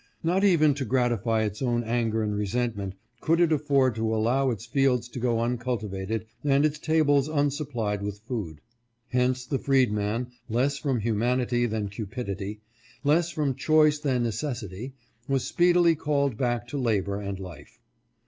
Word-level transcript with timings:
Not 0.23 0.43
even 0.43 0.73
to 0.73 0.83
gratify 0.83 1.43
its 1.43 1.61
own 1.61 1.83
anger 1.83 2.23
and 2.23 2.35
resentment 2.35 2.95
could 3.19 3.39
it 3.39 3.51
afford 3.51 3.93
to 3.93 4.15
allow 4.15 4.49
its 4.49 4.65
fields 4.65 5.07
to 5.09 5.19
go 5.19 5.35
uncul 5.35 5.79
tivated 5.79 6.25
and 6.43 6.65
its 6.65 6.79
tables 6.79 7.29
unsupplied 7.29 8.01
with 8.01 8.17
food. 8.21 8.61
Hence 9.09 9.45
the 9.45 9.59
freedman, 9.59 10.31
less 10.49 10.75
from 10.79 11.01
humanity 11.01 11.67
than 11.67 11.87
cupidity, 11.89 12.61
less 13.03 13.29
from 13.29 13.53
choice 13.53 13.99
than 13.99 14.23
necessity, 14.23 14.95
was 15.27 15.43
speedily 15.45 15.93
called 15.93 16.35
back 16.35 16.67
to 16.69 16.79
labor 16.79 17.17
and 17.21 17.39
life. 17.39 17.77